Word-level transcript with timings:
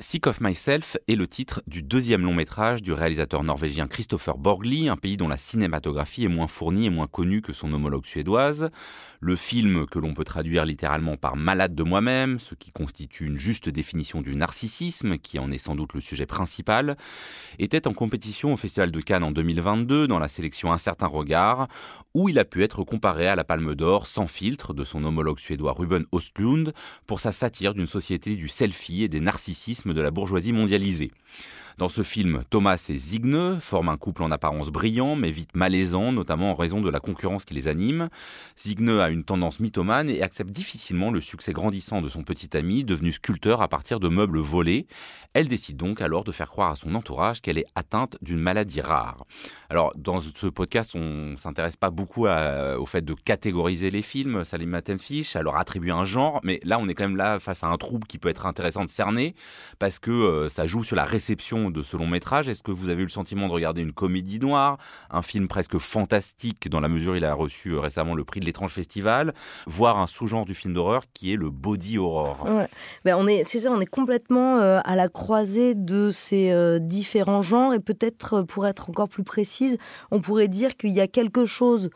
Sick 0.00 0.26
of 0.26 0.40
Myself 0.40 0.96
est 1.06 1.14
le 1.14 1.28
titre 1.28 1.62
du 1.68 1.80
deuxième 1.80 2.24
long 2.24 2.34
métrage 2.34 2.82
du 2.82 2.92
réalisateur 2.92 3.44
norvégien 3.44 3.86
Christopher 3.86 4.36
Borgli, 4.36 4.88
un 4.88 4.96
pays 4.96 5.16
dont 5.16 5.28
la 5.28 5.36
cinématographie 5.36 6.24
est 6.24 6.28
moins 6.28 6.48
fournie 6.48 6.86
et 6.86 6.90
moins 6.90 7.06
connue 7.06 7.42
que 7.42 7.52
son 7.52 7.72
homologue 7.72 8.04
suédoise. 8.04 8.70
Le 9.20 9.36
film, 9.36 9.86
que 9.86 10.00
l'on 10.00 10.12
peut 10.12 10.24
traduire 10.24 10.64
littéralement 10.64 11.16
par 11.16 11.36
Malade 11.36 11.76
de 11.76 11.84
moi-même, 11.84 12.40
ce 12.40 12.56
qui 12.56 12.72
constitue 12.72 13.26
une 13.26 13.36
juste 13.36 13.68
définition 13.68 14.20
du 14.20 14.34
narcissisme, 14.34 15.16
qui 15.16 15.38
en 15.38 15.52
est 15.52 15.58
sans 15.58 15.76
doute 15.76 15.92
le 15.92 16.00
sujet 16.00 16.26
principal, 16.26 16.96
était 17.60 17.86
en 17.86 17.92
compétition 17.94 18.52
au 18.52 18.56
Festival 18.56 18.90
de 18.90 19.00
Cannes 19.00 19.22
en 19.22 19.30
2022 19.30 20.08
dans 20.08 20.18
la 20.18 20.26
sélection 20.26 20.72
Un 20.72 20.78
certain 20.78 21.06
regard, 21.06 21.68
où 22.14 22.28
il 22.28 22.40
a 22.40 22.44
pu 22.44 22.64
être 22.64 22.82
comparé 22.82 23.28
à 23.28 23.36
la 23.36 23.44
Palme 23.44 23.76
d'Or 23.76 24.08
sans 24.08 24.26
filtre 24.26 24.74
de 24.74 24.82
son 24.82 25.04
homologue 25.04 25.38
suédois 25.38 25.72
Ruben 25.72 26.04
Ostlund 26.10 26.74
pour 27.06 27.20
sa 27.20 27.30
satire 27.30 27.74
d'une 27.74 27.86
société 27.86 28.34
du 28.34 28.48
selfie 28.48 29.04
et 29.04 29.08
des 29.08 29.20
narcissismes 29.20 29.83
de 29.92 30.00
la 30.00 30.10
bourgeoisie 30.10 30.52
mondialisée. 30.52 31.12
Dans 31.78 31.88
ce 31.88 32.02
film, 32.02 32.44
Thomas 32.50 32.84
et 32.88 32.96
Zigne 32.96 33.58
forment 33.60 33.88
un 33.88 33.96
couple 33.96 34.22
en 34.22 34.30
apparence 34.30 34.70
brillant, 34.70 35.16
mais 35.16 35.32
vite 35.32 35.56
malaisant, 35.56 36.12
notamment 36.12 36.52
en 36.52 36.54
raison 36.54 36.80
de 36.80 36.88
la 36.88 37.00
concurrence 37.00 37.44
qui 37.44 37.54
les 37.54 37.66
anime. 37.66 38.08
Zigne 38.56 38.90
a 38.90 39.08
une 39.08 39.24
tendance 39.24 39.58
mythomane 39.58 40.08
et 40.08 40.22
accepte 40.22 40.50
difficilement 40.50 41.10
le 41.10 41.20
succès 41.20 41.52
grandissant 41.52 42.00
de 42.00 42.08
son 42.08 42.22
petit 42.22 42.56
ami, 42.56 42.84
devenu 42.84 43.12
sculpteur 43.12 43.60
à 43.60 43.68
partir 43.68 43.98
de 43.98 44.08
meubles 44.08 44.38
volés. 44.38 44.86
Elle 45.32 45.48
décide 45.48 45.76
donc 45.76 46.00
alors 46.00 46.22
de 46.22 46.30
faire 46.30 46.48
croire 46.48 46.70
à 46.70 46.76
son 46.76 46.94
entourage 46.94 47.40
qu'elle 47.40 47.58
est 47.58 47.66
atteinte 47.74 48.18
d'une 48.22 48.38
maladie 48.38 48.80
rare. 48.80 49.26
Alors, 49.68 49.92
dans 49.96 50.20
ce 50.20 50.46
podcast, 50.46 50.92
on 50.94 51.36
s'intéresse 51.36 51.76
pas 51.76 51.90
beaucoup 51.90 52.26
au 52.26 52.86
fait 52.86 53.04
de 53.04 53.14
catégoriser 53.14 53.90
les 53.90 54.02
films, 54.02 54.44
Salim 54.44 54.70
Matenfish, 54.70 55.34
à 55.34 55.42
leur 55.42 55.56
attribuer 55.56 55.90
un 55.90 56.04
genre, 56.04 56.40
mais 56.44 56.60
là, 56.62 56.78
on 56.78 56.88
est 56.88 56.94
quand 56.94 57.04
même 57.04 57.16
là 57.16 57.40
face 57.40 57.64
à 57.64 57.66
un 57.66 57.76
trouble 57.76 58.06
qui 58.06 58.18
peut 58.18 58.28
être 58.28 58.46
intéressant 58.46 58.84
de 58.84 58.90
cerner, 58.90 59.34
parce 59.78 59.98
que 59.98 60.10
euh, 60.10 60.48
ça 60.48 60.66
joue 60.66 60.84
sur 60.84 60.96
la 60.96 61.04
réception 61.04 61.63
de 61.70 61.82
ce 61.82 61.96
long 61.96 62.06
métrage. 62.06 62.48
Est-ce 62.48 62.62
que 62.62 62.70
vous 62.70 62.88
avez 62.88 63.02
eu 63.02 63.06
le 63.06 63.10
sentiment 63.10 63.48
de 63.48 63.52
regarder 63.52 63.80
une 63.80 63.92
comédie 63.92 64.38
noire, 64.38 64.78
un 65.10 65.22
film 65.22 65.48
presque 65.48 65.78
fantastique 65.78 66.68
dans 66.68 66.80
la 66.80 66.88
mesure 66.88 67.12
où 67.12 67.16
il 67.16 67.24
a 67.24 67.34
reçu 67.34 67.70
euh, 67.70 67.80
récemment 67.80 68.14
le 68.14 68.24
prix 68.24 68.40
de 68.40 68.46
l'étrange 68.46 68.72
festival, 68.72 69.34
voire 69.66 69.98
un 69.98 70.06
sous-genre 70.06 70.44
du 70.44 70.54
film 70.54 70.74
d'horreur 70.74 71.04
qui 71.12 71.32
est 71.32 71.36
le 71.36 71.50
body 71.50 71.98
horror 71.98 72.46
ben 73.04 73.16
on 73.16 73.26
est, 73.26 73.44
c'est 73.44 73.60
ça, 73.60 73.70
on 73.70 73.80
est 73.80 73.86
complètement 73.86 74.58
euh, 74.58 74.80
à 74.84 74.96
la 74.96 75.08
croisée 75.08 75.74
de 75.74 76.10
ces 76.10 76.50
euh, 76.50 76.78
différents 76.78 77.42
genres. 77.42 77.74
Et 77.74 77.80
peut-être 77.80 78.42
pour 78.42 78.66
être 78.66 78.90
encore 78.90 79.08
plus 79.08 79.24
précise, 79.24 79.78
on 80.10 80.20
pourrait 80.20 80.48
dire 80.48 80.76
qu'il 80.76 80.90
y 80.90 81.00
a 81.00 81.06
quelque 81.06 81.44
chose 81.44 81.90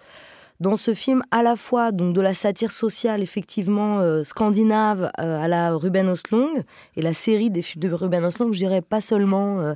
dans 0.60 0.76
ce 0.76 0.94
film 0.94 1.22
à 1.30 1.42
la 1.42 1.56
fois 1.56 1.92
donc 1.92 2.14
de 2.14 2.20
la 2.20 2.34
satire 2.34 2.72
sociale 2.72 3.22
effectivement 3.22 4.00
euh, 4.00 4.22
scandinave 4.22 5.10
euh, 5.20 5.40
à 5.40 5.48
la 5.48 5.74
Ruben 5.74 6.08
Östlund 6.08 6.64
et 6.96 7.02
la 7.02 7.14
série 7.14 7.50
des 7.50 7.62
films 7.62 7.88
de 7.88 7.94
Ruben 7.94 8.24
Östlund, 8.24 8.52
je 8.52 8.58
dirais 8.58 8.82
pas 8.82 9.00
seulement 9.00 9.60
euh, 9.60 9.74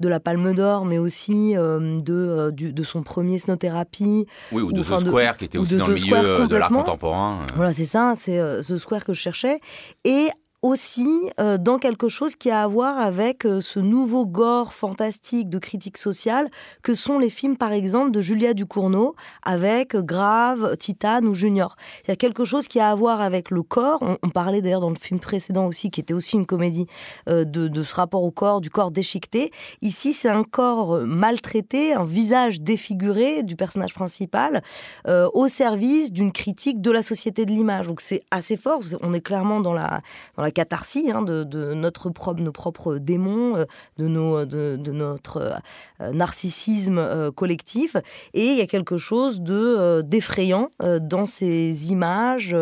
de 0.00 0.08
la 0.08 0.20
Palme 0.20 0.54
d'Or, 0.54 0.84
mais 0.84 0.98
aussi 0.98 1.54
de, 1.54 2.50
de 2.50 2.82
son 2.82 3.02
premier 3.04 3.38
Snow 3.38 3.54
Therapy. 3.54 4.26
Oui, 4.50 4.62
ou 4.62 4.72
de 4.72 4.82
The 4.82 5.06
Square, 5.06 5.36
qui 5.36 5.44
était 5.44 5.58
aussi 5.58 5.76
dans 5.76 5.86
le 5.86 5.94
milieu 5.94 6.46
de 6.48 6.56
l'art 6.56 6.70
contemporain. 6.70 7.38
Voilà, 7.54 7.72
c'est 7.72 7.84
ça, 7.84 8.14
c'est 8.16 8.40
The 8.60 8.76
Square 8.78 9.04
que 9.04 9.12
je 9.12 9.20
cherchais. 9.20 9.60
Et 10.04 10.28
aussi 10.62 11.28
euh, 11.40 11.58
dans 11.58 11.78
quelque 11.78 12.08
chose 12.08 12.36
qui 12.36 12.48
a 12.48 12.62
à 12.62 12.66
voir 12.68 12.98
avec 12.98 13.44
euh, 13.44 13.60
ce 13.60 13.80
nouveau 13.80 14.26
gore 14.26 14.74
fantastique 14.74 15.48
de 15.48 15.58
critique 15.58 15.98
sociale 15.98 16.48
que 16.84 16.94
sont 16.94 17.18
les 17.18 17.30
films 17.30 17.56
par 17.56 17.72
exemple 17.72 18.12
de 18.12 18.20
Julia 18.20 18.54
Ducournau 18.54 19.16
avec 19.42 19.96
Grave, 19.96 20.76
Titane 20.76 21.26
ou 21.26 21.34
Junior. 21.34 21.74
Il 22.04 22.10
y 22.10 22.12
a 22.12 22.16
quelque 22.16 22.44
chose 22.44 22.68
qui 22.68 22.78
a 22.78 22.90
à 22.90 22.94
voir 22.94 23.20
avec 23.20 23.50
le 23.50 23.62
corps. 23.62 24.02
On, 24.22 24.28
parlait 24.28 24.62
d'ailleurs 24.62 24.80
dans 24.80 24.90
le 24.90 24.96
film 24.96 25.20
précédent 25.20 25.66
aussi, 25.66 25.90
qui 25.90 26.00
était 26.00 26.14
aussi 26.14 26.36
une 26.36 26.46
comédie 26.46 26.86
euh, 27.28 27.44
de, 27.44 27.68
de, 27.68 27.82
ce 27.82 27.94
rapport 27.96 28.22
au 28.22 28.30
corps, 28.30 28.60
du 28.60 28.70
corps 28.70 28.92
déchiqueté. 28.92 29.50
Ici, 29.82 30.12
c'est 30.12 30.28
un 30.28 30.44
corps 30.44 31.00
maltraité, 31.00 31.92
un 31.92 32.04
visage 32.04 32.62
défiguré 32.62 33.42
du 33.42 33.56
personnage 33.56 33.94
principal 33.94 34.62
au 35.06 35.48
service 35.48 36.12
d'une 36.12 36.32
critique 36.32 36.80
de 36.80 36.90
la 36.90 37.02
société 37.02 37.44
de 37.44 37.50
l'image. 37.50 37.88
Donc 37.88 38.00
c'est 38.00 38.22
assez 38.30 38.56
fort. 38.56 38.80
On 39.02 39.12
est 39.12 39.20
clairement 39.20 39.60
dans 39.60 39.74
la, 39.74 40.00
dans 40.36 40.42
la 40.42 40.51
catharsis 40.52 41.10
hein, 41.10 41.22
de, 41.22 41.74
notre 41.74 42.10
propre, 42.10 42.40
nos 42.40 42.52
propres 42.52 42.98
démons, 42.98 43.56
euh, 43.56 43.64
de, 43.98 44.06
nos, 44.06 44.44
de, 44.44 44.76
notre 44.92 45.60
euh, 46.00 46.12
narcissisme 46.12 46.98
euh, 46.98 47.30
collectif. 47.30 47.96
Et 48.34 48.46
il 48.46 48.56
y 48.56 48.60
a 48.60 48.66
quelque 48.66 48.98
chose 48.98 49.40
de 49.40 50.02
d'effrayant 50.02 50.70
dans 51.00 51.26
ces 51.26 51.90
images 51.90 52.56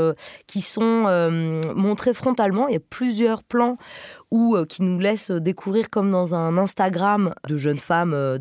qui 0.47 0.61
sont 0.61 1.31
montrées 1.75 2.15
frontalement. 2.15 2.69
Il 2.69 2.75
y 2.75 2.77
a 2.77 2.81
plusieurs 2.81 3.43
plans 3.43 3.77
ou 4.31 4.57
euh, 4.57 4.65
qui 4.65 4.83
nous 4.83 4.99
laisse 4.99 5.31
découvrir 5.31 5.91
comme 5.91 6.11
dans 6.11 6.35
un 6.35 6.57
Instagram 6.57 7.35
de 7.49 7.57
jeunes 7.57 7.81
femmes 7.81 8.15
euh, 8.15 8.39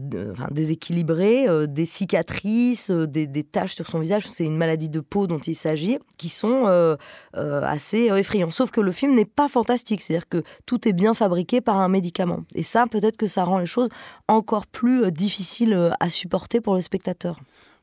déséquilibrées, 0.51 1.47
euh, 1.47 1.65
des 1.65 1.85
cicatrices, 1.85 2.91
des, 2.91 3.27
des, 3.27 3.43
taches 3.43 3.75
sur 3.75 3.87
son 3.87 3.99
visage, 3.99 4.27
c'est 4.27 4.45
une 4.45 4.57
maladie 4.57 4.89
de 4.89 4.99
peau 4.99 5.25
dont 5.27 5.39
il 5.39 5.55
s'agit, 5.55 5.97
qui 6.17 6.29
sont 6.29 6.97
assez 7.33 8.09
effrayants. 8.15 8.51
Sauf 8.51 8.71
que 8.71 8.81
le 8.81 8.91
film 8.91 9.15
n'est 9.15 9.25
pas 9.25 9.47
fantastique, 9.47 10.01
c'est-à-dire 10.01 10.27
que 10.27 10.43
tout 10.65 10.87
est 10.87 10.93
bien 10.93 11.13
fabriqué 11.13 11.61
par 11.61 11.79
un 11.79 11.87
médicament. 11.87 12.43
Et 12.53 12.63
ça, 12.63 12.85
peut-être 12.87 13.17
que 13.17 13.27
ça 13.27 13.43
rend 13.43 13.59
les 13.59 13.65
choses 13.65 13.89
encore 14.27 14.67
plus 14.67 15.11
difficiles 15.11 15.91
à 15.99 16.09
supporter 16.09 16.61
pour 16.61 16.75
le 16.75 16.81
spectateur. 16.81 17.39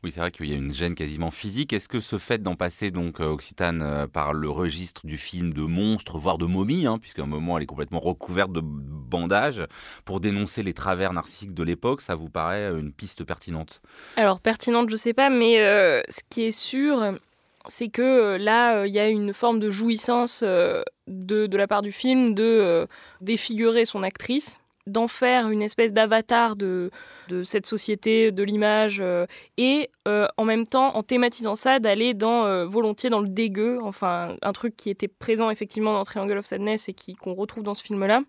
Oui, 0.06 0.12
c'est 0.12 0.20
vrai 0.20 0.30
qu'il 0.30 0.46
y 0.46 0.52
a 0.52 0.56
une 0.56 0.72
gêne 0.72 0.94
quasiment 0.94 1.32
physique. 1.32 1.72
Est-ce 1.72 1.88
que 1.88 1.98
ce 1.98 2.16
fait 2.16 2.40
d'en 2.40 2.54
passer 2.54 2.92
donc 2.92 3.18
euh, 3.18 3.24
Occitane 3.24 3.82
euh, 3.82 4.06
par 4.06 4.34
le 4.34 4.48
registre 4.48 5.04
du 5.04 5.18
film 5.18 5.52
de 5.52 5.62
monstre, 5.62 6.16
voire 6.16 6.38
de 6.38 6.46
momie, 6.46 6.86
hein, 6.86 6.98
puisqu'à 7.00 7.22
un 7.22 7.26
moment 7.26 7.56
elle 7.56 7.64
est 7.64 7.66
complètement 7.66 7.98
recouverte 7.98 8.52
de 8.52 8.60
bandages, 8.62 9.66
pour 10.04 10.20
dénoncer 10.20 10.62
les 10.62 10.74
travers 10.74 11.12
narcissiques 11.12 11.54
de 11.54 11.62
l'époque, 11.64 12.02
ça 12.02 12.14
vous 12.14 12.28
paraît 12.28 12.70
une 12.78 12.92
piste 12.92 13.24
pertinente? 13.24 13.82
Alors 14.16 14.38
pertinente, 14.38 14.90
je 14.90 14.96
sais 14.96 15.12
pas, 15.12 15.28
mais 15.28 15.58
euh, 15.58 16.02
ce 16.08 16.20
qui 16.30 16.42
est 16.44 16.56
sûr, 16.56 17.18
c'est 17.66 17.88
que 17.88 18.36
là, 18.36 18.86
il 18.86 18.94
y 18.94 19.00
a 19.00 19.08
une 19.08 19.32
forme 19.32 19.58
de 19.58 19.72
jouissance 19.72 20.44
de, 20.44 21.56
la 21.56 21.66
part 21.66 21.82
du 21.82 21.90
film 21.90 22.32
de 22.32 22.86
défigurer 23.20 23.84
son 23.84 24.04
actrice 24.04 24.60
d'en 24.86 25.08
faire 25.08 25.50
une 25.50 25.62
espèce 25.62 25.92
d'avatar 25.92 26.56
de, 26.56 26.91
de 27.28 27.42
cette 27.42 27.66
société, 27.66 28.30
de 28.32 28.42
l'image, 28.42 28.98
euh, 29.00 29.26
et 29.56 29.91
euh, 30.06 30.26
en 30.36 30.44
même 30.44 30.66
temps, 30.66 30.97
en 30.97 31.02
thématisant 31.02 31.54
ça, 31.54 31.80
d'aller 31.80 32.14
dans 32.14 32.44
euh, 32.44 32.66
volontiers 32.66 33.10
dans 33.10 33.20
le 33.20 33.28
dégueu, 33.28 33.78
enfin 33.82 34.36
un 34.42 34.52
truc 34.52 34.76
qui 34.76 34.91
était 34.91 35.08
présent 35.08 35.50
effectivement 35.50 35.92
dans 35.92 36.04
Triangle 36.04 36.38
of 36.38 36.47
Sadness 36.47 36.88
et 36.88 36.94
qui 36.94 37.14
qu'on 37.14 37.34
retrouve 37.34 37.62
dans 37.64 37.74
ce 37.74 37.82
film-là, 37.82 38.20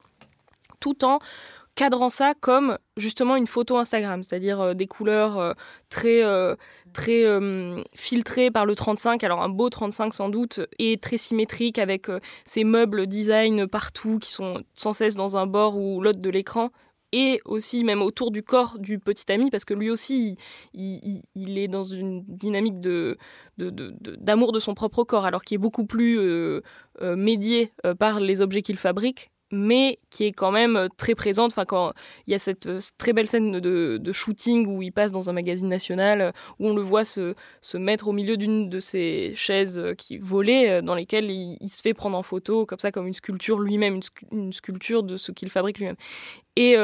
tout 0.80 1.06
en 1.06 1.20
cadrant 1.78 2.10
ça 2.10 2.34
comme 2.34 2.78
justement 2.98 3.36
une 3.38 3.48
photo 3.48 3.78
Instagram, 3.78 4.24
c'est-à-dire 4.24 4.60
euh, 4.60 4.74
des 4.74 4.88
couleurs 4.88 5.38
euh, 5.38 5.54
très, 5.90 6.24
euh, 6.24 6.56
très 6.92 7.24
filtrées 7.94 8.52
par 8.52 8.66
le 8.66 8.76
35, 8.76 9.24
alors 9.24 9.42
un 9.42 9.50
beau 9.50 9.70
35 9.70 10.14
sans 10.14 10.28
doute, 10.28 10.60
et 10.80 10.98
très 10.98 11.18
symétrique 11.18 11.78
avec 11.78 12.08
ces 12.46 12.64
meubles 12.64 13.06
design 13.06 13.68
partout 13.68 14.18
qui 14.20 14.32
sont 14.32 14.64
sans 14.74 14.94
cesse 14.94 15.16
dans 15.16 15.38
un 15.38 15.46
bord 15.46 15.78
ou 15.78 16.02
l'autre 16.02 16.20
de 16.20 16.30
l'écran. 16.30 16.72
Et 17.14 17.40
aussi 17.46 17.86
même 17.86 18.02
autour 18.02 18.32
du 18.32 18.44
corps 18.44 18.80
du 18.80 19.00
petit 19.00 19.32
ami, 19.32 19.50
parce 19.50 19.64
que 19.64 19.74
lui 19.74 19.90
aussi, 19.90 20.36
il, 20.74 21.58
est 21.58 21.70
dans 21.70 21.84
une 21.84 22.22
dynamique 22.28 22.82
de, 22.82 23.18
d'amour 23.58 24.52
de, 24.52 24.60
son 24.60 24.74
propre 24.74 25.06
corps, 25.06 25.24
alors 25.24 25.44
qu'il 25.44 25.56
est 25.56 25.58
beaucoup 25.58 25.86
plus 25.86 26.20
médié 27.02 27.72
par 27.98 28.20
les 28.20 28.42
objets 28.42 28.62
qu'il 28.62 28.76
fabrique 28.76 29.32
mais 29.52 30.00
qui 30.10 30.26
est 30.26 30.32
quand 30.32 30.52
même 30.52 30.76
euh, 30.76 30.88
très 30.98 31.16
présente. 31.16 31.52
Enfin, 31.52 31.66
quand 31.66 31.94
il 32.26 32.32
y 32.32 32.34
a 32.36 32.40
cette, 32.40 32.68
euh, 32.68 32.80
très 32.98 33.14
belle 33.14 33.28
scène 33.28 33.60
de, 33.60 34.12
shooting 34.12 34.68
où 34.68 34.82
il 34.82 34.92
passe 34.92 35.12
dans 35.12 35.30
un 35.30 35.34
magazine 35.34 35.68
national, 35.68 36.22
euh, 36.22 36.32
où 36.60 36.68
on 36.68 36.76
le 36.76 36.82
voit 36.82 37.06
se, 37.06 37.34
mettre 37.76 38.08
au 38.08 38.14
milieu 38.14 38.38
d'une 38.38 38.70
de 38.70 38.80
ces 38.80 39.34
chaises 39.36 39.82
qui 39.98 40.18
volaient, 40.18 40.82
dans 40.82 40.96
lesquelles 40.96 41.30
il, 41.30 41.70
se 41.70 41.82
fait 41.82 41.94
prendre 41.94 42.18
en 42.18 42.24
photo, 42.24 42.66
comme 42.66 42.80
ça, 42.80 42.92
comme 42.92 43.08
une 43.08 43.14
sculpture 43.14 43.60
lui-même, 43.60 44.00
une, 44.32 44.54
sculpture 44.54 45.04
de 45.04 45.18
ce 45.18 45.32
qu'il 45.32 45.50
fabrique 45.50 45.78
lui-même. 45.78 45.98
Et, 46.56 46.76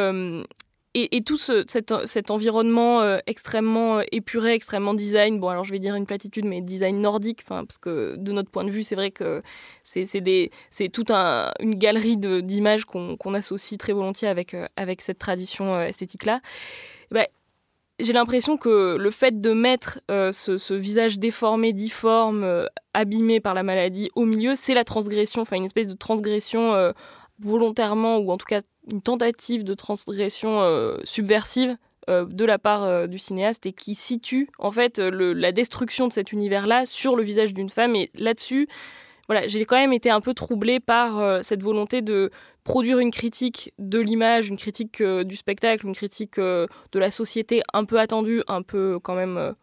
et, 0.95 1.23
tout 1.23 1.37
cet, 1.37 2.31
environnement 2.31 3.01
euh, 3.01 3.17
extrêmement 3.25 3.97
euh, 3.97 4.03
épuré, 4.11 4.53
extrêmement 4.53 4.93
design, 4.93 5.39
bon 5.39 5.49
alors 5.49 5.63
je 5.63 5.71
vais 5.71 5.79
dire 5.79 5.95
une 5.95 6.05
platitude, 6.05 6.45
mais 6.45 6.61
design 6.61 7.01
nordique, 7.01 7.43
parce 7.45 7.79
que 7.79 8.15
de 8.15 8.31
notre 8.31 8.51
point 8.51 8.63
de 8.63 8.69
vue, 8.69 8.83
c'est 8.83 8.95
vrai 8.95 9.09
que 9.09 9.41
c'est 9.81 10.89
toute 10.91 11.09
un, 11.09 11.51
une 11.59 11.75
galerie 11.75 12.17
d'images 12.17 12.85
qu'on 12.85 13.33
associe 13.33 13.79
très 13.79 13.93
volontiers 13.93 14.27
avec, 14.27 14.53
euh, 14.53 14.67
avec 14.75 15.01
cette 15.01 15.17
tradition 15.17 15.81
esthétique-là. 15.81 16.41
Bah, 17.09 17.25
j'ai 17.99 18.13
l'impression 18.13 18.57
que 18.57 18.95
le 18.95 19.11
fait 19.11 19.39
de 19.41 19.51
mettre 19.53 20.01
ce, 20.09 20.73
visage 20.73 21.19
déformé, 21.19 21.73
difforme, 21.73 22.67
abîmé 22.93 23.39
par 23.39 23.53
la 23.53 23.63
maladie 23.63 24.09
au 24.15 24.25
milieu, 24.25 24.55
c'est 24.55 24.73
la 24.73 24.83
transgression, 24.83 25.41
enfin 25.41 25.57
une 25.57 25.65
espèce 25.65 25.87
de 25.87 25.93
transgression 25.93 26.93
volontairement 27.43 28.17
ou 28.17 28.31
en 28.31 28.37
tout 28.37 28.45
cas 28.45 28.61
une 28.91 29.01
tentative 29.01 29.63
de 29.63 29.73
transgression 29.73 30.61
euh, 30.61 30.97
subversive 31.03 31.77
de 32.09 32.43
la 32.43 32.59
part 32.59 33.07
du 33.07 33.17
cinéaste 33.17 33.65
et 33.65 33.71
qui 33.71 33.95
situe 33.95 34.49
en 34.59 34.71
fait 34.71 34.99
la 34.99 35.53
destruction 35.53 36.05
de 36.05 36.11
cet 36.11 36.33
univers-là 36.33 36.85
sur 36.85 37.15
le 37.15 37.23
visage 37.23 37.53
d'une 37.53 37.69
femme. 37.69 37.95
Et 37.95 38.11
là-dessus, 38.15 38.67
voilà, 39.29 39.47
j'ai 39.47 39.63
quand 39.63 39.77
même 39.77 39.93
été 39.93 40.09
un 40.09 40.19
peu 40.19 40.33
troublée 40.33 40.81
par 40.81 41.41
cette 41.41 41.63
volonté 41.63 42.01
de 42.01 42.29
produire 42.65 42.99
une 42.99 43.11
critique 43.11 43.73
de 43.79 43.99
l'image, 43.99 44.49
une 44.49 44.57
critique 44.57 45.01
du 45.01 45.37
spectacle, 45.37 45.87
une 45.87 45.95
critique 45.95 46.41
de 46.41 46.67
la 46.93 47.09
société 47.09 47.61
un 47.71 47.85
peu 47.85 48.01
attendue, 48.01 48.43
un 48.49 48.63
peu 48.63 48.99
quand 49.01 49.15
même 49.15 49.55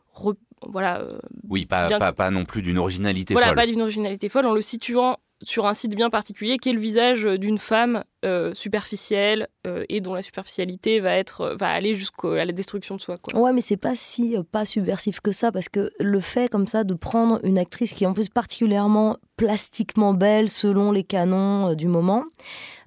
voilà. 0.66 1.04
oui, 1.48 1.66
pas, 1.66 2.12
pas, 2.12 2.30
non 2.30 2.44
plus 2.44 2.62
d'une 2.62 2.78
originalité 2.78 3.34
folle. 3.34 3.42
Voilà, 3.42 3.54
pas 3.54 3.66
d'une 3.66 3.82
originalité 3.82 4.28
folle, 4.28 4.46
en 4.46 4.54
le 4.54 4.62
situant 4.62 5.18
sur 5.42 5.66
un 5.66 5.74
site 5.74 5.96
bien 5.96 6.10
particulier 6.10 6.58
qui 6.58 6.68
est 6.68 6.72
le 6.72 6.80
visage 6.80 7.24
d'une 7.24 7.58
femme 7.58 8.04
euh, 8.24 8.52
superficielle 8.52 9.48
euh, 9.66 9.84
et 9.88 10.00
dont 10.00 10.12
la 10.12 10.22
superficialité 10.22 11.00
va 11.00 11.16
être 11.16 11.40
euh, 11.40 11.56
va 11.56 11.70
aller 11.70 11.94
jusqu'à 11.94 12.44
la 12.44 12.52
destruction 12.52 12.96
de 12.96 13.00
soi. 13.00 13.16
Quoi. 13.16 13.40
Ouais, 13.40 13.52
mais 13.52 13.62
c'est 13.62 13.78
pas 13.78 13.96
si 13.96 14.36
pas 14.52 14.66
subversif 14.66 15.20
que 15.20 15.32
ça 15.32 15.50
parce 15.50 15.68
que 15.68 15.90
le 15.98 16.20
fait 16.20 16.50
comme 16.50 16.66
ça 16.66 16.84
de 16.84 16.94
prendre 16.94 17.40
une 17.42 17.58
actrice 17.58 17.94
qui 17.94 18.04
est 18.04 18.06
en 18.06 18.12
plus 18.12 18.28
particulièrement 18.28 19.16
plastiquement 19.36 20.12
belle 20.12 20.50
selon 20.50 20.92
les 20.92 21.04
canons 21.04 21.74
du 21.74 21.86
moment 21.86 22.24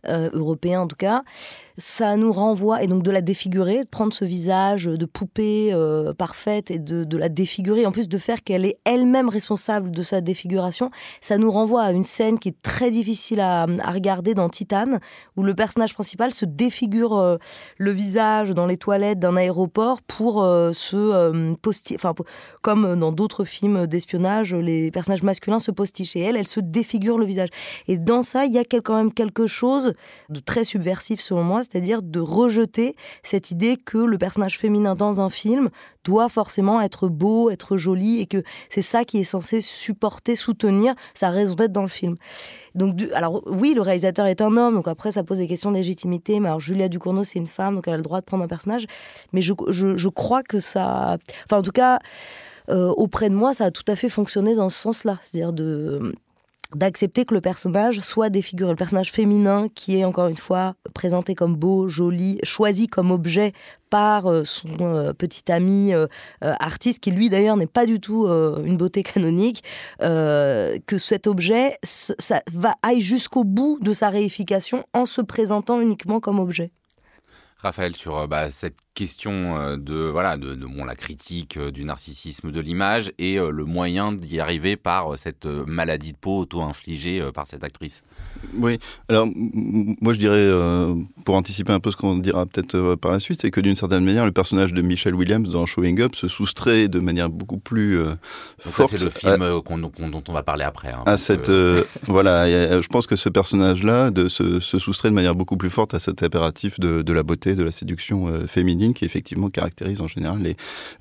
européen 0.05 0.81
en 0.81 0.87
tout 0.87 0.97
cas 0.97 1.23
ça 1.77 2.17
nous 2.17 2.31
renvoie, 2.31 2.83
et 2.83 2.87
donc 2.87 3.03
de 3.03 3.11
la 3.11 3.21
défigurer, 3.21 3.83
de 3.83 3.89
prendre 3.89 4.13
ce 4.13 4.25
visage 4.25 4.85
de 4.85 5.05
poupée 5.05 5.69
euh, 5.73 6.13
parfaite 6.13 6.69
et 6.69 6.79
de, 6.79 7.03
de, 7.03 7.17
la 7.17 7.29
défigurer, 7.29 7.85
en 7.85 7.91
plus 7.91 8.07
de 8.07 8.17
faire 8.17 8.43
qu'elle 8.43 8.65
est 8.65 8.77
elle-même 8.85 9.29
responsable 9.29 9.91
de 9.91 10.03
sa 10.03 10.21
défiguration, 10.21 10.91
ça 11.21 11.37
nous 11.37 11.51
renvoie 11.51 11.83
à 11.83 11.91
une 11.91 12.03
scène 12.03 12.37
qui 12.37 12.49
est 12.49 12.61
très 12.61 12.91
difficile 12.91 13.39
à, 13.39 13.63
à 13.63 13.91
regarder 13.91 14.35
dans 14.35 14.49
Titane, 14.49 14.99
où 15.35 15.43
le 15.43 15.55
personnage 15.55 15.93
principal 15.93 16.31
se 16.33 16.45
défigure 16.45 17.17
euh, 17.17 17.37
le 17.77 17.91
visage 17.91 18.51
dans 18.51 18.67
les 18.67 18.77
toilettes 18.77 19.19
d'un 19.19 19.35
aéroport 19.35 20.01
pour 20.01 20.43
euh, 20.43 20.73
se 20.73 21.53
posticher, 21.55 21.95
enfin, 21.95 22.13
comme 22.61 22.99
dans 22.99 23.11
d'autres 23.11 23.45
films 23.45 23.87
d'espionnage, 23.87 24.53
les 24.53 24.91
personnages 24.91 25.23
masculins 25.23 25.59
se 25.59 25.71
postichent, 25.71 26.15
et 26.15 26.21
elle, 26.21 26.37
elle 26.37 26.47
se 26.47 26.59
défigure 26.59 27.17
le 27.17 27.25
visage. 27.25 27.49
Et 27.87 27.97
dans 27.97 28.21
ça, 28.21 28.45
il 28.45 28.53
y 28.53 28.57
a 28.57 28.63
quand 28.63 28.95
même 28.95 29.13
quelque 29.13 29.47
chose 29.47 29.93
de 30.29 30.39
très 30.39 30.63
subversif 30.63 31.19
selon 31.19 31.43
moi, 31.43 31.62
c'est-à-dire 31.63 32.01
de 32.01 32.19
rejeter 32.19 32.95
cette 33.23 33.51
idée 33.51 33.77
que 33.77 33.97
le 33.97 34.17
personnage 34.17 34.57
féminin 34.57 34.95
dans 34.95 35.21
un 35.21 35.29
film 35.29 35.69
doit 36.03 36.29
forcément 36.29 36.81
être 36.81 37.07
beau, 37.07 37.49
être 37.49 37.77
joli, 37.77 38.19
et 38.19 38.25
que 38.25 38.43
c'est 38.69 38.81
ça 38.81 39.05
qui 39.05 39.19
est 39.19 39.23
censé 39.23 39.61
supporter, 39.61 40.35
soutenir 40.35 40.93
sa 41.13 41.29
raison 41.29 41.55
d'être 41.55 41.71
dans 41.71 41.81
le 41.81 41.87
film. 41.87 42.15
Donc, 42.75 43.01
alors 43.13 43.41
oui, 43.45 43.73
le 43.73 43.81
réalisateur 43.81 44.25
est 44.25 44.41
un 44.41 44.57
homme, 44.57 44.75
donc 44.75 44.87
après 44.87 45.11
ça 45.11 45.23
pose 45.23 45.37
des 45.37 45.47
questions 45.47 45.71
de 45.71 45.77
légitimité, 45.77 46.39
mais 46.39 46.47
alors 46.47 46.59
Julia 46.59 46.89
Ducournau 46.89 47.23
c'est 47.23 47.39
une 47.39 47.47
femme, 47.47 47.75
donc 47.75 47.87
elle 47.87 47.93
a 47.93 47.97
le 47.97 48.03
droit 48.03 48.19
de 48.19 48.25
prendre 48.25 48.43
un 48.43 48.47
personnage, 48.47 48.85
mais 49.31 49.41
je, 49.41 50.07
crois 50.09 50.43
que 50.43 50.59
ça... 50.59 51.17
Enfin 51.45 51.57
en 51.57 51.63
tout 51.63 51.71
cas... 51.71 51.99
Euh, 52.69 52.93
auprès 52.95 53.29
de 53.29 53.35
moi, 53.35 53.53
ça 53.53 53.65
a 53.65 53.71
tout 53.71 53.83
à 53.89 53.95
fait 53.97 54.07
fonctionné 54.07 54.55
dans 54.55 54.69
ce 54.69 54.79
sens-là. 54.79 55.19
C'est-à-dire 55.21 55.51
de, 55.51 56.13
d'accepter 56.75 57.25
que 57.25 57.33
le 57.33 57.41
personnage 57.41 57.99
soit 57.99 58.29
défiguré. 58.29 58.71
Le 58.71 58.75
personnage 58.75 59.11
féminin 59.11 59.67
qui 59.73 59.97
est 59.97 60.05
encore 60.05 60.27
une 60.27 60.37
fois 60.37 60.75
présenté 60.93 61.35
comme 61.35 61.55
beau, 61.55 61.87
joli, 61.87 62.39
choisi 62.43 62.87
comme 62.87 63.11
objet 63.11 63.53
par 63.89 64.25
euh, 64.25 64.43
son 64.43 64.69
euh, 64.81 65.13
petit 65.13 65.51
ami 65.51 65.93
euh, 65.93 66.07
artiste, 66.41 66.99
qui 66.99 67.11
lui 67.11 67.29
d'ailleurs 67.29 67.57
n'est 67.57 67.67
pas 67.67 67.85
du 67.85 67.99
tout 67.99 68.27
une 68.27 68.77
beauté 68.77 69.03
canonique, 69.13 69.63
que 69.99 70.97
cet 70.97 71.27
objet 71.27 71.77
ça 71.83 72.41
va 72.51 72.75
aille 72.81 73.01
jusqu'au 73.01 73.43
bout 73.43 73.77
de 73.81 73.93
sa 73.93 74.09
réification 74.09 74.83
en 74.93 75.05
se 75.05 75.21
présentant 75.21 75.79
uniquement 75.79 76.19
comme 76.19 76.39
objet. 76.39 76.71
Raphaël, 77.57 77.95
sur 77.95 78.27
bah, 78.27 78.51
cette 78.51 78.75
question 78.93 79.57
euh, 79.57 79.77
de 79.77 79.95
voilà 79.95 80.37
de, 80.37 80.55
bon 80.55 80.85
la 80.85 80.95
critique 80.95 81.57
euh, 81.57 81.71
du 81.71 81.83
narcissisme 81.83 82.51
de 82.51 82.59
l'image 82.59 83.11
et 83.17 83.39
euh, 83.39 83.49
le 83.49 83.65
moyen 83.65 84.11
d'y 84.11 84.39
arriver 84.39 84.75
par 84.75 85.17
cette 85.17 85.45
maladie 85.45 86.13
de 86.13 86.17
peau 86.17 86.39
auto-infligée 86.39 87.21
par 87.33 87.47
cette 87.47 87.63
actrice. 87.63 88.03
Oui, 88.55 88.79
alors 89.09 89.27
moi 89.35 90.13
je 90.13 90.19
dirais 90.19 90.49
pour 91.25 91.35
anticiper 91.35 91.71
un 91.71 91.79
peu 91.79 91.91
ce 91.91 91.97
qu'on 91.97 92.15
dira 92.15 92.45
peut-être 92.45 92.95
par 92.95 93.11
la 93.11 93.19
suite, 93.19 93.41
c'est 93.41 93.51
que 93.51 93.61
d'une 93.61 93.75
certaine 93.75 94.03
manière 94.03 94.25
le 94.25 94.31
personnage 94.31 94.73
de 94.73 94.81
Michelle 94.81 95.15
Williams 95.15 95.49
dans 95.49 95.65
Showing 95.65 95.99
Up 96.01 96.15
se 96.15 96.27
soustrait 96.27 96.87
de 96.87 96.99
manière 96.99 97.29
beaucoup 97.29 97.57
plus 97.57 97.97
forte. 98.59 98.91
C'est 98.97 99.03
le 99.03 99.09
film 99.09 99.39
dont 99.39 100.23
on 100.27 100.33
va 100.33 100.43
parler 100.43 100.63
après. 100.63 100.89
Hein, 100.89 101.03
à 101.05 101.17
cette 101.17 101.51
voilà, 102.07 102.81
je 102.81 102.87
pense 102.87 103.07
que 103.07 103.15
ce 103.15 103.29
personnage-là 103.29 104.11
se, 104.27 104.59
se, 104.59 104.79
soustrait 104.79 105.09
de 105.09 105.15
manière 105.15 105.35
beaucoup 105.35 105.57
plus 105.57 105.69
forte 105.69 105.93
à 105.93 105.99
cet 105.99 106.23
impératif 106.23 106.79
de, 106.79 107.01
de 107.01 107.13
la 107.13 107.23
beauté, 107.23 107.55
de 107.55 107.63
la 107.63 107.71
séduction 107.71 108.47
féminine 108.47 108.82
qui 108.91 109.05
effectivement 109.05 109.49
caractérise 109.49 110.01
en 110.01 110.07
général 110.07 110.41
les, 110.41 110.57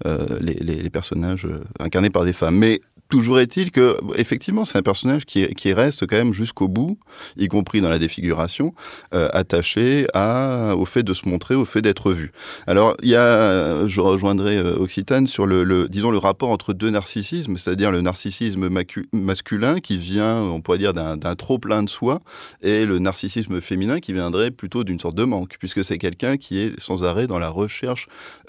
euh, 0.06 0.38
les, 0.40 0.90
personnages 0.90 1.46
euh, 1.46 1.64
incarnés 1.80 2.10
par 2.10 2.24
des 2.24 2.32
femmes. 2.32 2.56
Mais 2.56 2.80
Toujours 3.08 3.40
est-il 3.40 3.72
que, 3.72 3.98
effectivement, 4.16 4.64
c'est 4.64 4.78
un 4.78 4.82
personnage 4.82 5.26
qui, 5.26 5.46
qui, 5.48 5.74
reste 5.74 6.06
quand 6.06 6.16
même 6.16 6.32
jusqu'au 6.32 6.66
bout, 6.66 6.98
y 7.36 7.46
compris 7.46 7.82
dans 7.82 7.90
la 7.90 7.98
défiguration, 7.98 8.72
euh, 9.12 9.28
attaché 9.34 10.06
au 10.14 10.86
fait 10.86 11.02
de 11.02 11.12
se 11.12 11.28
montrer, 11.28 11.54
au 11.54 11.66
fait 11.66 11.82
d'être 11.82 12.12
vu. 12.12 12.32
Alors, 12.66 12.96
il 13.02 13.10
y 13.10 13.14
a, 13.14 13.86
je 13.86 14.00
rejoindrai 14.00 14.58
Occitane 14.62 15.26
sur 15.26 15.46
le, 15.46 15.88
disons, 15.90 16.10
le 16.10 16.16
rapport 16.16 16.48
entre 16.48 16.72
deux 16.72 16.88
narcissismes, 16.88 17.58
c'est-à-dire 17.58 17.90
le 17.90 18.00
narcissisme 18.00 18.70
masculin 19.12 19.80
qui 19.80 19.98
vient, 19.98 20.38
on 20.38 20.62
pourrait 20.62 20.78
dire, 20.78 20.94
d'un 20.94 21.34
trop 21.34 21.58
plein 21.58 21.82
de 21.82 21.90
soi, 21.90 22.22
et 22.62 22.86
le 22.86 22.98
narcissisme 22.98 23.60
féminin 23.60 24.00
qui 24.00 24.14
viendrait 24.14 24.50
plutôt 24.50 24.84
d'une 24.84 24.98
sorte 24.98 25.16
de 25.16 25.24
manque, 25.24 25.56
puisque 25.58 25.84
c'est 25.84 25.98
quelqu'un 25.98 26.38
qui 26.38 26.60
est 26.60 26.80
sans 26.80 27.04
arrêt 27.04 27.26
dans 27.26 27.38
la 27.38 27.50
recherche 27.50 27.71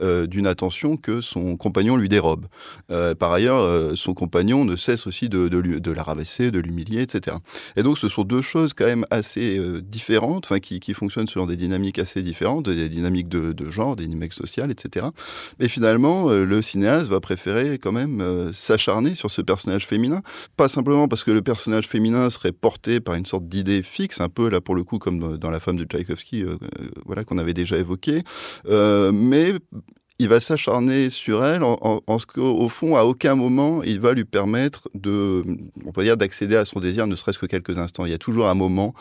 euh, 0.01 0.27
d'une 0.27 0.47
attention 0.47 0.97
que 0.97 1.21
son 1.21 1.57
compagnon 1.57 1.95
lui 1.95 2.09
dérobe. 2.09 2.45
Euh, 2.91 3.15
par 3.15 3.31
ailleurs, 3.31 3.59
euh, 3.59 3.95
son 3.95 4.13
compagnon 4.13 4.65
ne 4.65 4.75
cesse 4.75 5.07
aussi 5.07 5.29
de, 5.29 5.91
la 5.91 6.03
rabaisser, 6.03 6.51
de 6.51 6.59
l'humilier, 6.59 7.01
etc. 7.01 7.37
Et 7.75 7.83
donc 7.83 7.97
ce 7.97 8.07
sont 8.07 8.23
deux 8.23 8.41
choses 8.41 8.73
quand 8.73 8.85
même 8.85 9.05
assez 9.09 9.57
euh, 9.57 9.81
différentes, 9.81 10.45
enfin 10.45 10.59
qui, 10.59 10.93
fonctionnent 10.93 11.27
sur 11.27 11.47
des 11.47 11.55
dynamiques 11.55 11.97
assez 11.97 12.21
différentes, 12.21 12.69
des 12.69 12.89
dynamiques 12.89 13.29
de, 13.29 13.69
genre, 13.69 13.95
des 13.95 14.05
dynamiques 14.05 14.33
sociales, 14.33 14.69
etc. 14.69 15.07
Mais 15.59 15.67
finalement, 15.67 16.29
euh, 16.29 16.45
le 16.45 16.61
cinéaste 16.61 17.07
va 17.07 17.19
préférer 17.19 17.79
quand 17.79 17.91
même 17.91 18.21
euh, 18.21 18.53
s'acharner 18.53 19.15
sur 19.15 19.31
ce 19.31 19.41
personnage 19.41 19.87
féminin, 19.87 20.21
pas 20.55 20.67
simplement 20.67 21.07
parce 21.07 21.23
que 21.23 21.31
le 21.31 21.41
personnage 21.41 21.87
féminin 21.87 22.29
serait 22.29 22.51
porté 22.51 22.99
par 22.99 23.15
une 23.15 23.25
sorte 23.25 23.47
d'idée 23.47 23.81
fixe, 23.81 24.21
un 24.21 24.29
peu 24.29 24.49
là 24.49 24.61
pour 24.61 24.75
le 24.75 24.83
coup 24.83 24.99
comme 24.99 25.37
dans 25.37 25.49
La 25.49 25.59
femme 25.59 25.77
de 25.77 25.83
Tchaïkovski, 25.83 26.45
voilà 27.05 27.23
qu'on 27.23 27.37
avait 27.37 27.53
déjà 27.53 27.77
évoqué, 27.77 28.23
mais 29.13 29.53
il 30.19 30.29
va 30.29 30.39
s'acharner 30.39 31.09
sur 31.09 31.45
elle 31.45 31.63
en, 31.63 32.19
ce 32.19 32.25
qu'au 32.25 32.69
fond, 32.69 32.95
à 32.95 33.03
aucun 33.03 33.35
moment, 33.35 33.83
il 33.83 33.99
va 33.99 34.13
lui 34.13 34.25
permettre 34.25 34.89
de, 34.93 35.43
on 35.85 35.91
peut 35.91 36.03
dire, 36.03 36.17
d'accéder 36.17 36.55
à 36.55 36.65
son 36.65 36.79
désir, 36.79 37.07
ne 37.07 37.15
serait-ce 37.15 37.39
que 37.39 37.45
quelques 37.45 37.77
instants. 37.77 38.05
Il 38.05 38.11
y 38.11 38.15
a 38.15 38.19
toujours 38.19 38.47
un 38.47 38.53
moment 38.53 38.93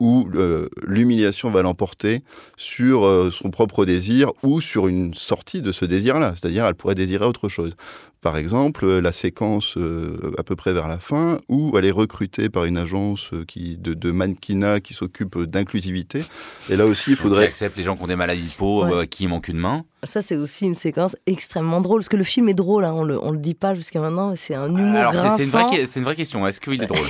où 0.00 0.28
euh, 0.34 0.68
l'humiliation 0.82 1.50
va 1.50 1.62
l'emporter 1.62 2.22
sur 2.56 3.04
euh, 3.04 3.30
son 3.30 3.50
propre 3.50 3.84
désir 3.84 4.32
ou 4.42 4.60
sur 4.60 4.88
une 4.88 5.14
sortie 5.14 5.62
de 5.62 5.70
ce 5.70 5.84
désir-là. 5.84 6.34
C'est-à-dire, 6.34 6.64
elle 6.64 6.74
pourrait 6.74 6.94
désirer 6.94 7.26
autre 7.26 7.48
chose. 7.48 7.76
Par 8.22 8.36
exemple, 8.36 8.84
euh, 8.84 9.00
la 9.00 9.12
séquence 9.12 9.78
à 10.36 10.42
peu 10.42 10.56
près 10.56 10.72
vers 10.72 10.88
la 10.88 10.98
fin 10.98 11.38
où 11.48 11.76
elle 11.78 11.84
est 11.84 11.90
recrutée 11.90 12.48
par 12.48 12.64
une 12.64 12.76
agence 12.76 13.30
qui, 13.46 13.76
de, 13.76 13.94
de 13.94 14.10
mannequinat 14.10 14.80
qui 14.80 14.94
s'occupe 14.94 15.38
d'inclusivité. 15.38 16.24
Et 16.70 16.76
là 16.76 16.86
aussi, 16.86 17.10
il 17.10 17.16
faudrait... 17.16 17.44
Qui 17.44 17.50
accepte 17.50 17.76
les 17.76 17.84
gens 17.84 17.94
qui 17.94 18.02
ont 18.02 18.08
des 18.08 18.16
maladies 18.16 18.48
de 18.48 18.56
peau, 18.56 18.84
qui 19.10 19.28
manquent 19.28 19.48
une 19.48 19.58
main. 19.58 19.84
Ça, 20.04 20.22
c'est 20.22 20.36
aussi 20.36 20.64
une 20.64 20.74
séquence 20.74 21.14
extrêmement 21.26 21.82
drôle, 21.82 22.00
parce 22.00 22.08
que 22.08 22.16
le 22.16 22.24
film 22.24 22.48
est 22.48 22.54
drôle, 22.54 22.86
hein, 22.86 22.92
on 22.94 23.04
le, 23.04 23.22
on 23.22 23.32
le 23.32 23.38
dit 23.38 23.54
pas 23.54 23.74
jusqu'à 23.74 24.00
maintenant, 24.00 24.32
c'est 24.34 24.54
un 24.54 24.68
humour 24.68 24.96
Alors, 24.96 25.12
c'est 25.36 25.44
une, 25.44 25.50
une, 25.50 26.04
vraie 26.04 26.16
question, 26.16 26.46
est-ce 26.46 26.58
qu'il 26.60 26.82
est 26.82 26.86
drôle? 26.86 27.06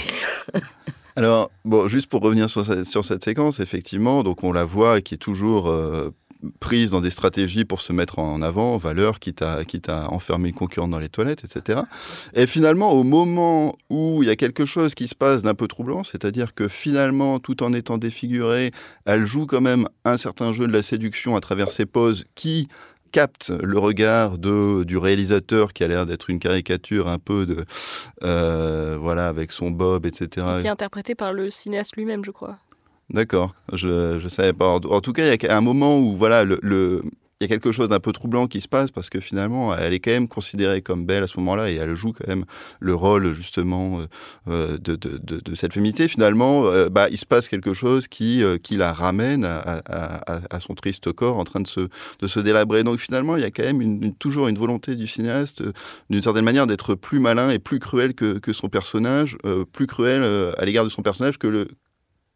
Alors, 1.20 1.50
bon, 1.66 1.86
juste 1.86 2.06
pour 2.06 2.22
revenir 2.22 2.48
sur, 2.48 2.64
sur, 2.86 3.04
cette 3.04 3.22
séquence, 3.22 3.60
effectivement, 3.60 4.22
donc 4.22 4.42
on 4.42 4.52
la 4.52 4.64
voit 4.64 5.02
qui 5.02 5.16
est 5.16 5.18
toujours 5.18 5.68
euh, 5.68 6.14
prise 6.60 6.92
dans 6.92 7.02
des 7.02 7.10
stratégies 7.10 7.66
pour 7.66 7.82
se 7.82 7.92
mettre 7.92 8.20
en 8.20 8.40
avant, 8.40 8.78
valeur, 8.78 9.20
quitte 9.20 9.42
à, 9.42 9.66
quitte 9.66 9.90
à 9.90 10.10
enfermer 10.14 10.48
une 10.48 10.54
concurrente 10.54 10.92
dans 10.92 10.98
les 10.98 11.10
toilettes, 11.10 11.44
etc. 11.44 11.80
Et 12.32 12.46
finalement, 12.46 12.92
au 12.92 13.02
moment 13.02 13.76
où 13.90 14.22
il 14.22 14.28
y 14.28 14.30
a 14.30 14.36
quelque 14.36 14.64
chose 14.64 14.94
qui 14.94 15.08
se 15.08 15.14
passe 15.14 15.42
d'un 15.42 15.52
peu 15.52 15.68
troublant, 15.68 16.04
c'est-à-dire 16.04 16.54
que 16.54 16.68
finalement, 16.68 17.38
tout 17.38 17.62
en 17.62 17.74
étant 17.74 17.98
défigurée, 17.98 18.70
elle 19.04 19.26
joue 19.26 19.44
quand 19.44 19.60
même 19.60 19.86
un 20.06 20.16
certain 20.16 20.54
jeu 20.54 20.66
de 20.66 20.72
la 20.72 20.80
séduction 20.80 21.36
à 21.36 21.40
travers 21.40 21.70
ses 21.70 21.84
poses 21.84 22.24
qui 22.34 22.66
capte 23.10 23.50
le 23.50 23.78
regard 23.78 24.38
de, 24.38 24.84
du 24.84 24.96
réalisateur 24.96 25.72
qui 25.72 25.84
a 25.84 25.88
l'air 25.88 26.06
d'être 26.06 26.30
une 26.30 26.38
caricature 26.38 27.08
un 27.08 27.18
peu 27.18 27.46
de 27.46 27.64
euh, 28.22 28.96
voilà 29.00 29.28
avec 29.28 29.52
son 29.52 29.70
bob 29.70 30.06
etc 30.06 30.46
qui 30.60 30.66
est 30.66 30.70
interprété 30.70 31.14
par 31.14 31.32
le 31.32 31.50
cinéaste 31.50 31.96
lui-même 31.96 32.24
je 32.24 32.30
crois. 32.30 32.58
D'accord 33.10 33.54
je 33.72 34.18
je 34.20 34.28
savais 34.28 34.52
pas. 34.52 34.68
En 34.68 35.00
tout 35.00 35.12
cas 35.12 35.34
il 35.34 35.42
y 35.42 35.46
a 35.46 35.56
un 35.56 35.60
moment 35.60 35.98
où 35.98 36.16
voilà 36.16 36.44
le, 36.44 37.02
il 37.40 37.44
y 37.44 37.46
a 37.46 37.48
quelque 37.48 37.72
chose 37.72 37.88
d'un 37.88 38.00
peu 38.00 38.12
troublant 38.12 38.46
qui 38.46 38.60
se 38.60 38.68
passe 38.68 38.90
parce 38.90 39.08
que 39.08 39.18
finalement, 39.18 39.74
elle 39.74 39.94
est 39.94 39.98
quand 39.98 40.10
même 40.10 40.28
considérée 40.28 40.82
comme 40.82 41.06
belle 41.06 41.22
à 41.22 41.26
ce 41.26 41.38
moment-là 41.38 41.70
et 41.70 41.74
elle 41.76 41.94
joue 41.94 42.12
quand 42.12 42.28
même 42.28 42.44
le 42.80 42.94
rôle 42.94 43.32
justement 43.32 44.02
euh, 44.46 44.76
de, 44.76 44.94
de, 44.94 45.54
cette 45.54 45.72
féminité. 45.72 46.06
Finalement, 46.06 46.66
euh, 46.66 46.90
bah, 46.90 47.08
il 47.10 47.16
se 47.16 47.24
passe 47.24 47.48
quelque 47.48 47.72
chose 47.72 48.08
qui, 48.08 48.44
euh, 48.44 48.58
qui 48.58 48.76
la 48.76 48.92
ramène 48.92 49.46
à, 49.46 50.60
son 50.60 50.74
triste 50.74 51.12
corps 51.12 51.38
en 51.38 51.44
train 51.44 51.60
de 51.60 51.66
se, 51.66 51.88
de 52.18 52.26
se 52.26 52.40
délabrer. 52.40 52.82
Donc 52.82 52.98
finalement, 52.98 53.36
il 53.36 53.42
y 53.42 53.46
a 53.46 53.50
quand 53.50 53.64
même 53.64 53.80
une, 53.80 54.14
toujours 54.14 54.48
une 54.48 54.58
volonté 54.58 54.94
du 54.94 55.06
cinéaste, 55.06 55.62
d'une 56.10 56.22
certaine 56.22 56.44
manière, 56.44 56.66
d'être 56.66 56.94
plus 56.94 57.20
malin 57.20 57.48
et 57.50 57.58
plus 57.58 57.78
cruel 57.78 58.12
que, 58.14 58.38
que 58.38 58.52
son 58.52 58.68
personnage, 58.68 59.38
plus 59.72 59.86
cruel 59.86 60.22
à 60.58 60.64
l'égard 60.66 60.84
de 60.84 60.90
son 60.90 61.00
personnage 61.00 61.38
que 61.38 61.46
le 61.46 61.68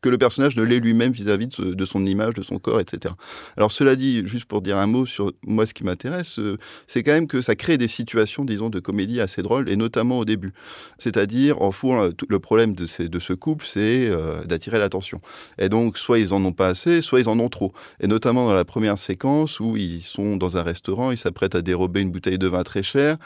que 0.04 0.10
le 0.10 0.18
personnage 0.18 0.54
ne 0.56 0.62
l'est 0.62 0.80
lui-même 0.80 1.12
vis-à-vis 1.12 1.48
de, 1.58 1.84
son 1.86 2.04
image, 2.04 2.34
de 2.34 2.42
son 2.42 2.58
corps, 2.58 2.78
etc. 2.78 3.14
Alors 3.56 3.72
cela 3.72 3.96
dit, 3.96 4.20
juste 4.26 4.44
pour 4.44 4.60
dire 4.60 4.76
un 4.76 4.86
mot 4.86 5.06
sur 5.06 5.32
moi, 5.46 5.64
ce 5.64 5.72
qui 5.72 5.82
m'intéresse, 5.82 6.38
euh, 6.38 6.58
c'est 6.86 7.02
quand 7.02 7.12
même 7.12 7.26
que 7.26 7.40
ça 7.40 7.56
crée 7.56 7.78
des 7.78 7.88
situations, 7.88 8.44
disons, 8.44 8.68
de 8.68 8.80
comédie 8.80 9.22
assez 9.22 9.40
drôles, 9.40 9.70
et 9.70 9.76
notamment 9.76 10.18
au 10.18 10.26
début. 10.26 10.52
C'est-à-dire, 10.98 11.62
en 11.62 11.72
fond, 11.72 12.12
le 12.28 12.38
problème 12.38 12.74
de, 12.74 12.84
ce 12.84 13.32
couple, 13.32 13.64
c'est 13.66 14.06
euh, 14.10 14.44
d'attirer 14.44 14.78
l'attention. 14.78 15.22
Et 15.56 15.70
donc, 15.70 15.96
soit 15.96 16.18
ils 16.18 16.34
en 16.34 16.44
ont 16.44 16.52
pas 16.52 16.68
assez, 16.68 17.00
soit 17.00 17.20
ils 17.20 17.28
en 17.30 17.40
ont 17.40 17.48
trop. 17.48 17.72
Et 17.98 18.06
notamment 18.06 18.46
dans 18.46 18.52
la 18.52 18.66
première 18.66 18.98
séquence 18.98 19.58
où 19.58 19.78
ils 19.78 20.02
sont 20.02 20.36
dans 20.36 20.58
un 20.58 20.62
restaurant, 20.62 21.12
ils 21.12 21.16
s'apprêtent 21.16 21.54
à 21.54 21.62
dérober 21.62 22.02
une 22.02 22.10
bouteille 22.10 22.38
de 22.38 22.46
vin 22.46 22.62
très 22.62 22.82
chère, 22.82 23.16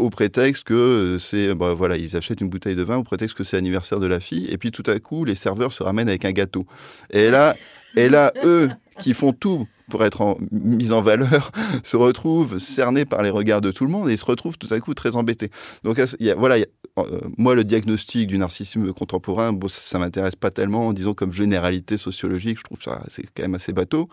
au 0.00 0.10
prétexte 0.10 0.64
que 0.64 0.74
euh, 0.74 1.18
c'est 1.18 1.54
bah, 1.54 1.74
voilà 1.74 1.96
ils 1.96 2.16
achètent 2.16 2.40
une 2.40 2.48
bouteille 2.48 2.74
de 2.74 2.82
vin 2.82 2.96
au 2.96 3.02
prétexte 3.02 3.36
que 3.36 3.44
c'est 3.44 3.56
l'anniversaire 3.56 4.00
de 4.00 4.06
la 4.06 4.20
fille 4.20 4.48
et 4.50 4.58
puis 4.58 4.70
tout 4.70 4.82
à 4.86 4.98
coup 4.98 5.24
les 5.24 5.34
serveurs 5.34 5.72
se 5.72 5.82
ramènent 5.82 6.08
avec 6.08 6.24
un 6.24 6.32
gâteau. 6.32 6.66
Et 7.10 7.30
là 7.30 7.56
et 7.96 8.08
là 8.08 8.32
eux 8.44 8.70
qui 8.98 9.14
font 9.14 9.32
tout 9.32 9.66
pour 9.88 10.04
être 10.04 10.20
en, 10.20 10.38
mis 10.52 10.92
en 10.92 11.00
valeur 11.00 11.50
se 11.82 11.96
retrouvent 11.96 12.58
cernés 12.58 13.04
par 13.04 13.22
les 13.22 13.30
regards 13.30 13.60
de 13.60 13.72
tout 13.72 13.84
le 13.84 13.90
monde 13.90 14.08
et 14.08 14.16
se 14.16 14.24
retrouvent 14.24 14.58
tout 14.58 14.72
à 14.72 14.78
coup 14.80 14.94
très 14.94 15.16
embêtés. 15.16 15.50
Donc 15.84 16.00
y 16.20 16.30
a, 16.30 16.34
voilà 16.34 16.64
euh, 16.98 17.20
moi 17.38 17.54
le 17.54 17.64
diagnostic 17.64 18.26
du 18.26 18.38
narcissisme 18.38 18.92
contemporain 18.92 19.52
bon, 19.52 19.68
ça, 19.68 19.80
ça 19.80 19.98
m'intéresse 19.98 20.36
pas 20.36 20.50
tellement 20.50 20.92
disons 20.92 21.14
comme 21.14 21.32
généralité 21.32 21.96
sociologique 21.96 22.58
je 22.58 22.64
trouve 22.64 22.82
ça 22.82 23.02
c'est 23.08 23.22
quand 23.34 23.42
même 23.42 23.54
assez 23.54 23.72
bateau 23.72 24.08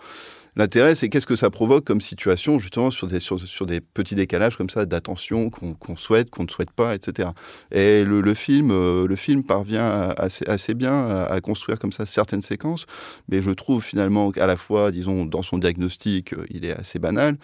L'intérêt, 0.58 0.96
c'est 0.96 1.08
qu'est-ce 1.10 1.28
que 1.28 1.36
ça 1.36 1.52
provoque 1.52 1.86
comme 1.86 2.02
situation, 2.02 2.58
justement, 2.58 2.90
sur 2.90 3.06
des, 3.06 3.20
sur, 3.20 3.66
des 3.68 3.80
petits 3.80 4.16
décalages 4.16 4.58
comme 4.58 4.72
ça 4.72 4.88
d'attention 4.88 5.52
qu'on 5.52 5.96
souhaite, 5.98 6.32
qu'on 6.32 6.46
ne 6.46 6.50
souhaite 6.50 6.72
pas, 6.72 6.96
etc. 6.96 7.30
Et 7.72 8.04
le, 8.04 8.34
film, 8.34 8.72
euh, 8.72 9.06
le 9.06 9.16
film 9.16 9.44
parvient 9.44 10.10
assez, 10.18 10.50
assez 10.50 10.74
bien 10.74 10.94
à, 10.94 11.26
à, 11.26 11.42
construire 11.42 11.78
comme 11.78 11.92
ça 11.92 12.08
certaines 12.08 12.42
séquences, 12.42 12.88
mais 13.30 13.44
je 13.44 13.52
trouve 13.52 13.84
finalement 13.84 14.32
qu'à 14.32 14.48
la 14.48 14.58
fois, 14.58 14.92
disons, 14.92 15.26
dans 15.26 15.44
son 15.44 15.60
diagnostic, 15.60 16.34
euh, 16.34 16.48
il 16.50 16.66
est 16.66 16.74
assez 16.74 16.98
banal, 16.98 17.38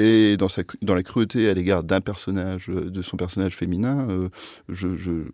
et 0.00 0.36
dans, 0.36 0.48
la 0.94 1.02
cruauté 1.02 1.48
à 1.48 1.54
l'égard 1.54 1.82
d'un 1.82 2.00
personnage, 2.00 2.70
euh, 2.70 2.88
de 2.88 3.02
son 3.02 3.16
personnage 3.16 3.56
féminin, 3.56 4.06
euh, 4.08 4.28
je, 4.68 5.24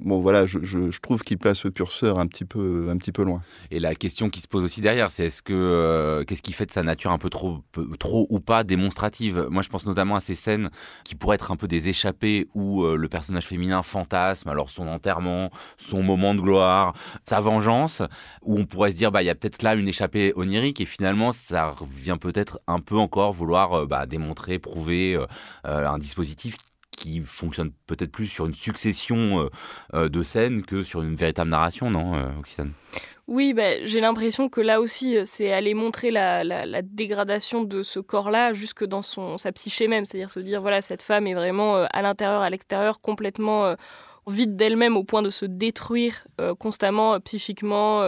bon, 0.00 0.20
voilà, 0.20 0.46
je, 0.46 0.98
trouve 0.98 1.22
qu'il 1.22 1.38
place 1.38 1.62
le 1.64 1.70
curseur 1.70 2.18
un 2.18 2.26
petit, 2.26 2.44
peu, 2.44 2.88
loin. 3.18 3.42
Et 3.70 3.78
la 3.78 3.94
question 3.94 4.30
qui 4.30 4.40
se 4.40 4.48
pose 4.48 4.64
aussi 4.64 4.80
derrière, 4.80 5.12
c'est 5.12 5.26
est-ce 5.26 5.42
que 5.42 5.52
euh, 5.52 6.24
qu'est-ce 6.24 6.42
qui 6.42 6.52
fait 6.52 6.66
de 6.66 6.72
sa 6.72 6.82
nature 6.82 7.12
un 7.12 7.18
peu 7.18 7.30
trop, 7.30 7.60
trop 8.00 8.26
ou 8.30 8.40
pas 8.40 8.64
démonstrative? 8.64 9.46
Moi, 9.48 9.62
je 9.62 9.68
pense 9.68 9.86
notamment 9.86 10.16
à 10.16 10.20
ces 10.20 10.34
scènes 10.34 10.70
qui 11.04 11.14
pourraient 11.14 11.36
être 11.36 11.52
un 11.52 11.56
peu 11.56 11.68
des 11.68 11.88
échappées 11.88 12.48
où 12.54 12.84
le 12.84 13.08
personnage 13.08 13.46
féminin 13.46 13.84
fantasme, 13.84 14.48
alors 14.48 14.70
son 14.70 14.88
enterrement, 14.88 15.50
son 15.78 16.02
moment 16.02 16.34
de 16.34 16.40
gloire, 16.40 16.94
sa 17.22 17.40
vengeance, 17.40 18.02
où 18.42 18.58
on 18.58 18.66
pourrait 18.66 18.90
se 18.90 18.96
dire, 18.96 19.12
bah, 19.12 19.22
il 19.22 19.26
y 19.26 19.30
a 19.30 19.36
peut-être 19.36 19.62
là 19.62 19.74
une 19.74 19.86
échappée 19.86 20.32
onirique, 20.34 20.80
et 20.80 20.84
finalement, 20.84 21.32
ça 21.32 21.68
revient 21.68 22.16
peut-être 22.20 22.58
un 22.66 22.80
peu 22.80 22.96
encore 22.96 23.32
vouloir 23.32 23.83
euh, 23.84 23.86
bah, 23.86 24.06
démontrer, 24.06 24.58
prouver 24.58 25.14
euh, 25.14 25.26
euh, 25.66 25.86
un 25.86 25.98
dispositif 25.98 26.56
qui 26.90 27.20
fonctionne 27.20 27.72
peut-être 27.86 28.12
plus 28.12 28.26
sur 28.26 28.46
une 28.46 28.54
succession 28.54 29.50
de 29.92 30.22
scènes 30.22 30.62
que 30.62 30.84
sur 30.84 31.02
une 31.02 31.16
véritable 31.16 31.50
narration, 31.50 31.90
non, 31.90 32.12
Occitane 32.38 32.72
oui, 33.26 33.54
bah, 33.54 33.84
j'ai 33.86 34.00
l'impression 34.00 34.50
que 34.50 34.60
là 34.60 34.82
aussi, 34.82 35.16
c'est 35.24 35.50
aller 35.50 35.72
montrer 35.72 36.10
la, 36.10 36.82
dégradation 36.82 37.64
de 37.64 37.82
ce 37.82 37.98
corps-là 37.98 38.52
jusque 38.52 38.84
dans 38.84 39.00
son, 39.00 39.38
sa 39.38 39.50
psyché 39.50 39.88
même. 39.88 40.04
C'est-à-dire 40.04 40.30
se 40.30 40.40
dire, 40.40 40.60
voilà, 40.60 40.82
cette 40.82 41.00
femme 41.02 41.26
est 41.26 41.34
vraiment 41.34 41.76
à 41.90 42.02
l'intérieur, 42.02 42.42
à 42.42 42.50
l'extérieur, 42.50 43.00
complètement 43.00 43.74
vide 44.26 44.56
d'elle-même 44.56 44.96
au 44.96 45.04
point 45.04 45.22
de 45.22 45.30
se 45.30 45.46
détruire 45.46 46.26
constamment, 46.58 47.18
psychiquement, 47.20 48.04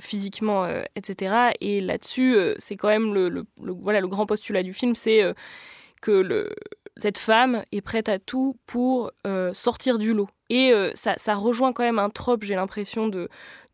physiquement, 0.00 0.66
etc. 0.94 1.52
Et 1.60 1.80
là-dessus, 1.80 2.36
c'est 2.58 2.76
quand 2.76 2.88
même 2.88 3.14
le, 3.14 3.46
voilà, 3.56 4.00
le 4.00 4.08
grand 4.08 4.26
postulat 4.26 4.62
du 4.62 4.72
film, 4.72 4.94
c'est 4.94 5.22
que 6.00 6.22
cette 6.98 7.18
femme 7.18 7.62
est 7.72 7.80
prête 7.80 8.08
à 8.08 8.18
tout 8.18 8.56
pour 8.66 9.12
euh, 9.26 9.54
sortir 9.54 9.98
du 9.98 10.12
lot. 10.12 10.28
Et 10.50 10.72
euh, 10.72 10.90
ça, 10.94 11.34
rejoint 11.34 11.72
quand 11.72 11.82
même 11.82 11.98
un 11.98 12.10
trope, 12.10 12.44
j'ai 12.44 12.54
l'impression, 12.54 13.08
de, 13.08 13.28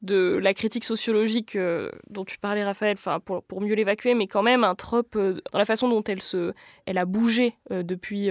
la 0.06 0.52
critique 0.52 0.84
sociologique 0.84 1.56
euh, 1.56 1.90
dont 2.10 2.26
tu 2.26 2.38
parlais, 2.38 2.62
Raphaël, 2.62 2.96
pour, 3.24 3.60
mieux 3.62 3.74
l'évacuer, 3.74 4.14
mais 4.14 4.26
quand 4.26 4.42
même 4.42 4.62
un 4.62 4.74
trope 4.74 5.16
euh, 5.16 5.40
dans 5.52 5.58
la 5.58 5.64
façon 5.64 5.88
dont 5.88 6.02
elle, 6.04 6.98
a 6.98 7.04
bougé 7.06 7.56
depuis, 7.70 8.28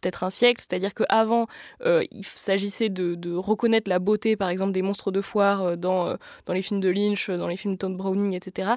peut-être 0.00 0.24
un 0.24 0.30
siècle. 0.30 0.64
C'est-à-dire 0.66 0.94
qu'avant, 0.94 1.46
il 1.84 2.24
s'agissait 2.24 2.88
de, 2.88 3.36
reconnaître 3.36 3.88
la 3.88 4.00
beauté, 4.00 4.34
par 4.34 4.48
exemple, 4.48 4.72
des 4.72 4.82
monstres 4.82 5.12
de 5.12 5.20
foire 5.20 5.76
dans, 5.76 6.16
les 6.48 6.62
films 6.62 6.80
de 6.80 6.88
Lynch, 6.88 7.30
dans 7.30 7.46
les 7.46 7.56
films 7.56 7.74
de 7.74 7.78
Todd 7.78 7.96
Browning, 7.96 8.34
etc. 8.34 8.72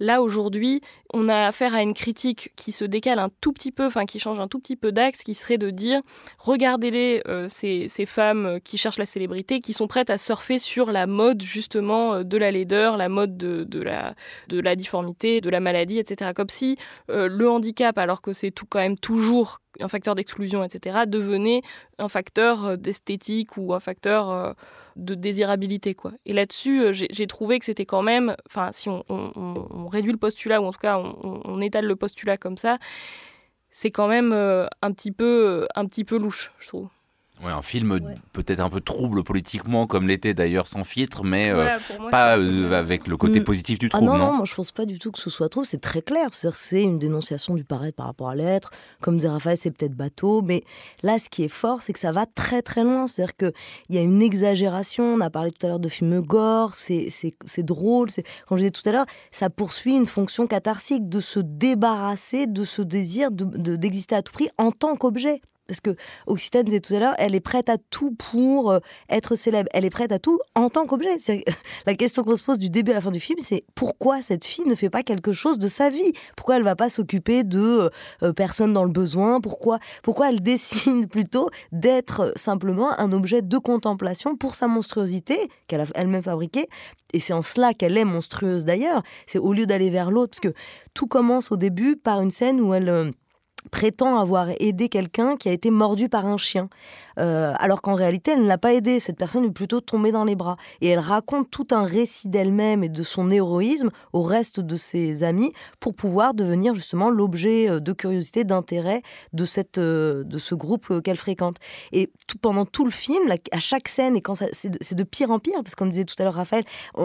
Là, 0.00 0.22
aujourd'hui, 0.22 0.80
on 1.12 1.28
a 1.28 1.46
affaire 1.46 1.74
à 1.74 1.82
une 1.82 1.94
critique 1.94 2.52
qui 2.56 2.72
se 2.72 2.84
décale 2.84 3.18
un 3.18 3.30
tout 3.42 3.52
petit 3.52 3.72
peu, 3.72 3.84
enfin, 3.84 4.06
qui 4.06 4.18
change 4.18 4.40
un 4.40 4.48
tout 4.48 4.58
petit 4.58 4.76
peu 4.76 4.90
d'axe, 4.90 5.22
qui 5.22 5.34
serait 5.34 5.58
de 5.58 5.68
dire 5.68 6.00
regardez-les, 6.38 7.22
ces, 7.48 7.88
ces 7.96 8.06
femmes 8.06 8.58
qui 8.62 8.78
cherchent 8.78 8.98
la 8.98 9.06
célébrité, 9.06 9.60
qui 9.60 9.72
sont 9.72 9.86
prêtes 9.86 10.10
à 10.10 10.18
surfer 10.18 10.58
sur 10.58 10.90
la 10.90 11.06
mode 11.06 11.42
justement 11.42 12.14
euh, 12.14 12.22
de 12.22 12.36
la 12.36 12.50
laideur, 12.50 12.96
la 12.96 13.08
mode 13.08 13.36
de, 13.36 13.82
la, 13.82 14.14
de 14.48 14.60
la 14.60 14.76
difformité, 14.76 15.40
de 15.40 15.50
la 15.50 15.60
maladie, 15.60 15.98
etc. 15.98 16.32
Comme 16.34 16.48
si 16.48 16.76
euh, 17.10 17.28
le 17.28 17.50
handicap, 17.50 17.96
alors 17.98 18.22
que 18.22 18.32
c'est 18.32 18.50
tout 18.50 18.66
quand 18.68 18.80
même 18.80 18.98
toujours 18.98 19.60
un 19.80 19.88
facteur 19.88 20.14
d'exclusion, 20.14 20.64
etc., 20.64 21.00
devenait 21.06 21.62
un 21.98 22.08
facteur 22.08 22.64
euh, 22.64 22.76
d'esthétique 22.76 23.56
ou 23.56 23.74
un 23.74 23.80
facteur 23.80 24.30
euh, 24.30 24.52
de 24.96 25.14
désirabilité. 25.14 25.94
Quoi. 25.94 26.12
Et 26.24 26.32
là-dessus, 26.32 26.82
euh, 26.82 26.92
j'ai 26.92 27.26
trouvé 27.26 27.58
que 27.58 27.64
c'était 27.64 27.86
quand 27.86 28.02
même, 28.02 28.34
enfin, 28.46 28.70
si 28.72 28.88
on, 28.88 29.86
réduit 29.88 30.12
le 30.12 30.18
postulat, 30.18 30.60
ou 30.60 30.66
en 30.66 30.72
tout 30.72 30.78
cas 30.78 30.98
on, 30.98 31.40
on 31.44 31.60
étale 31.60 31.86
le 31.86 31.96
postulat 31.96 32.36
comme 32.36 32.56
ça, 32.56 32.78
c'est 33.70 33.90
quand 33.90 34.08
même 34.08 34.32
euh, 34.32 34.66
un, 34.80 34.90
petit 34.92 35.12
peu, 35.12 35.68
un 35.74 35.84
petit 35.84 36.04
peu 36.04 36.16
louche, 36.16 36.50
je 36.60 36.68
trouve. 36.68 36.88
Ouais, 37.42 37.52
un 37.52 37.62
film 37.62 37.92
ouais. 37.92 38.00
peut-être 38.32 38.60
un 38.60 38.70
peu 38.70 38.80
trouble 38.80 39.22
politiquement, 39.22 39.86
comme 39.86 40.08
l'était 40.08 40.32
d'ailleurs 40.32 40.66
sans 40.68 40.84
filtre, 40.84 41.22
mais 41.22 41.52
voilà, 41.52 41.76
euh, 41.76 41.98
moi, 42.00 42.10
pas 42.10 42.38
euh, 42.38 42.72
avec 42.72 43.06
le 43.06 43.18
côté 43.18 43.40
mmh. 43.40 43.44
positif 43.44 43.78
du 43.78 43.90
trouble. 43.90 44.10
Ah 44.10 44.12
non, 44.12 44.18
non, 44.18 44.26
non, 44.26 44.36
moi 44.38 44.44
je 44.46 44.54
pense 44.54 44.72
pas 44.72 44.86
du 44.86 44.98
tout 44.98 45.12
que 45.12 45.18
ce 45.18 45.28
soit 45.28 45.50
trouble, 45.50 45.66
c'est 45.66 45.80
très 45.80 46.00
clair. 46.00 46.28
C'est 46.32 46.82
une 46.82 46.98
dénonciation 46.98 47.54
du 47.54 47.64
paraître 47.64 47.96
par 47.96 48.06
rapport 48.06 48.30
à 48.30 48.34
l'être. 48.34 48.70
Comme 49.02 49.16
disait 49.16 49.28
Raphaël, 49.28 49.58
c'est 49.58 49.70
peut-être 49.70 49.94
bateau, 49.94 50.40
mais 50.40 50.64
là 51.02 51.18
ce 51.18 51.28
qui 51.28 51.44
est 51.44 51.48
fort, 51.48 51.82
c'est 51.82 51.92
que 51.92 51.98
ça 51.98 52.10
va 52.10 52.24
très 52.24 52.62
très 52.62 52.84
loin. 52.84 53.06
C'est-à-dire 53.06 53.36
qu'il 53.36 53.52
y 53.90 53.98
a 53.98 54.02
une 54.02 54.22
exagération. 54.22 55.04
On 55.04 55.20
a 55.20 55.28
parlé 55.28 55.52
tout 55.52 55.66
à 55.66 55.68
l'heure 55.68 55.78
de 55.78 55.88
films 55.88 56.22
gore, 56.22 56.74
c'est 56.74 57.32
drôle. 57.58 58.08
Comme 58.48 58.56
je 58.56 58.62
disais 58.62 58.70
tout 58.70 58.88
à 58.88 58.92
l'heure, 58.92 59.06
ça 59.30 59.50
poursuit 59.50 59.94
une 59.94 60.06
fonction 60.06 60.46
catharsique 60.46 61.08
de 61.08 61.20
se 61.20 61.40
débarrasser 61.40 62.46
de 62.46 62.64
ce 62.64 62.80
désir 62.80 63.30
d'exister 63.30 64.14
de, 64.14 64.18
de, 64.18 64.20
à 64.20 64.22
tout 64.22 64.32
prix 64.32 64.48
en 64.56 64.72
tant 64.72 64.96
qu'objet 64.96 65.42
parce 65.66 65.80
que 65.80 65.96
Occitane 66.26 66.64
disait 66.64 66.80
tout 66.80 66.94
à 66.94 66.98
l'heure, 66.98 67.14
elle 67.18 67.34
est 67.34 67.40
prête 67.40 67.68
à 67.68 67.76
tout 67.78 68.12
pour 68.12 68.70
euh, 68.70 68.78
être 69.08 69.34
célèbre. 69.34 69.68
Elle 69.72 69.84
est 69.84 69.90
prête 69.90 70.12
à 70.12 70.18
tout 70.18 70.38
en 70.54 70.70
tant 70.70 70.86
qu'objet. 70.86 71.16
La 71.86 71.94
question 71.94 72.22
qu'on 72.22 72.36
se 72.36 72.42
pose 72.42 72.58
du 72.58 72.70
début 72.70 72.92
à 72.92 72.94
la 72.94 73.00
fin 73.00 73.10
du 73.10 73.20
film, 73.20 73.38
c'est 73.40 73.64
pourquoi 73.74 74.22
cette 74.22 74.44
fille 74.44 74.66
ne 74.66 74.74
fait 74.74 74.90
pas 74.90 75.02
quelque 75.02 75.32
chose 75.32 75.58
de 75.58 75.68
sa 75.68 75.90
vie? 75.90 76.12
Pourquoi 76.36 76.56
elle 76.56 76.62
va 76.62 76.76
pas 76.76 76.88
s'occuper 76.88 77.44
de 77.44 77.90
euh, 78.22 78.32
personnes 78.32 78.72
dans 78.72 78.84
le 78.84 78.90
besoin? 78.90 79.40
Pourquoi, 79.40 79.78
pourquoi 80.02 80.30
elle 80.30 80.40
décide 80.46 81.08
plutôt 81.08 81.50
d'être 81.72 82.32
simplement 82.36 82.98
un 82.98 83.12
objet 83.12 83.42
de 83.42 83.58
contemplation 83.58 84.36
pour 84.36 84.54
sa 84.54 84.68
monstruosité 84.68 85.50
qu'elle 85.66 85.80
a 85.80 85.86
elle-même 85.94 86.22
fabriquée? 86.22 86.68
Et 87.12 87.20
c'est 87.20 87.32
en 87.32 87.42
cela 87.42 87.74
qu'elle 87.74 87.96
est 87.96 88.04
monstrueuse 88.04 88.64
d'ailleurs. 88.64 89.02
C'est 89.26 89.38
au 89.38 89.52
lieu 89.52 89.66
d'aller 89.66 89.90
vers 89.90 90.10
l'autre, 90.10 90.30
parce 90.30 90.40
que 90.40 90.58
tout 90.94 91.06
commence 91.06 91.50
au 91.50 91.56
début 91.56 91.96
par 91.96 92.20
une 92.20 92.30
scène 92.30 92.60
où 92.60 92.74
elle... 92.74 92.88
Euh, 92.88 93.10
prétend 93.70 94.18
avoir 94.18 94.48
aidé 94.60 94.88
quelqu'un 94.88 95.36
qui 95.36 95.48
a 95.48 95.52
été 95.52 95.70
mordu 95.70 96.08
par 96.08 96.26
un 96.26 96.36
chien. 96.36 96.68
Euh, 97.18 97.54
alors 97.58 97.82
qu'en 97.82 97.94
réalité, 97.94 98.32
elle 98.32 98.42
ne 98.42 98.48
l'a 98.48 98.58
pas 98.58 98.74
aidé. 98.74 99.00
Cette 99.00 99.16
personne 99.16 99.44
est 99.44 99.50
plutôt 99.50 99.80
tombée 99.80 100.12
dans 100.12 100.24
les 100.24 100.34
bras. 100.34 100.56
Et 100.80 100.88
elle 100.88 100.98
raconte 100.98 101.50
tout 101.50 101.68
un 101.70 101.84
récit 101.84 102.28
d'elle-même 102.28 102.84
et 102.84 102.88
de 102.88 103.02
son 103.02 103.30
héroïsme 103.30 103.90
au 104.12 104.22
reste 104.22 104.60
de 104.60 104.76
ses 104.76 105.22
amis 105.22 105.52
pour 105.80 105.94
pouvoir 105.94 106.34
devenir 106.34 106.74
justement 106.74 107.10
l'objet 107.10 107.70
euh, 107.70 107.80
de 107.80 107.92
curiosité, 107.92 108.44
d'intérêt 108.44 109.02
de, 109.32 109.46
euh, 109.78 110.24
de 110.24 110.38
ce 110.38 110.54
groupe 110.54 111.02
qu'elle 111.02 111.16
fréquente. 111.16 111.56
Et 111.92 112.10
pendant 112.42 112.64
tout 112.66 112.84
le 112.84 112.90
film, 112.90 113.32
à 113.50 113.60
chaque 113.60 113.88
scène, 113.88 114.16
et 114.16 114.20
quand 114.20 114.34
c'est 114.34 114.68
de, 114.68 114.94
de, 114.94 115.02
pire 115.04 115.30
en 115.30 115.38
pire, 115.38 115.62
parce 115.62 115.74
que 115.74 115.78
comme 115.78 115.90
disait 115.90 116.04
tout 116.04 116.16
à 116.18 116.24
l'heure 116.24 116.34
Raphaël, 116.34 116.64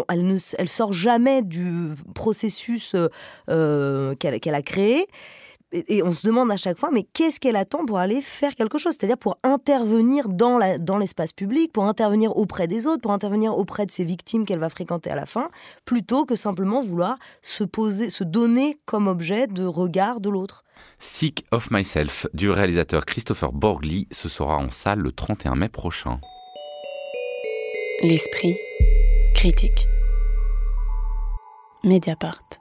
elle 0.10 0.25
ne 0.25 0.36
elle 0.58 0.70
sort 0.70 0.94
jamais 0.94 1.41
du 1.41 1.91
processus 2.13 2.96
qu'elle 3.48 4.56
a 4.56 4.62
créé 4.62 5.08
et 5.72 6.04
on 6.04 6.12
se 6.12 6.28
demande 6.28 6.51
à 6.51 6.58
chaque 6.58 6.78
fois, 6.78 6.90
mais 6.92 7.04
qu'est-ce 7.13 7.40
qu'elle 7.40 7.56
attend 7.56 7.86
pour 7.86 7.98
aller 7.98 8.22
faire 8.22 8.56
quelque 8.56 8.78
chose? 8.78 8.94
C'est-à-dire 8.98 9.18
pour 9.18 9.38
intervenir 9.44 10.28
dans, 10.28 10.58
la, 10.58 10.78
dans 10.78 10.98
l'espace 10.98 11.32
public, 11.32 11.72
pour 11.72 11.86
intervenir 11.86 12.36
auprès 12.36 12.68
des 12.68 12.88
autres, 12.88 13.01
pour 13.01 13.12
intervenir 13.12 13.58
auprès 13.58 13.86
de 13.86 13.92
ses 13.92 14.04
victimes 14.04 14.46
qu'elle 14.46 14.60
va 14.60 14.70
fréquenter 14.70 15.10
à 15.10 15.16
la 15.16 15.25
fin, 15.25 15.50
plutôt 15.86 16.25
que 16.25 16.36
simplement 16.36 16.82
vouloir 16.82 17.18
se 17.42 17.63
poser, 17.63 18.10
se 18.10 18.24
donner 18.24 18.80
comme 18.86 19.08
objet 19.08 19.48
de 19.48 19.66
regard 19.66 20.20
de 20.20 20.30
l'autre. 20.30 20.63
Sick 21.00 21.46
of 21.51 21.72
Myself 21.72 22.28
du 22.34 22.50
réalisateur 22.50 23.06
Christopher 23.06 23.51
Borgli, 23.51 24.08
ce 24.12 24.30
sera 24.30 24.58
en 24.58 24.72
salle 24.72 25.00
le 25.00 25.12
31 25.12 25.56
mai 25.56 25.70
prochain. 25.70 26.20
L'esprit 28.04 28.58
critique. 29.36 29.88
Mediapart. 31.84 32.61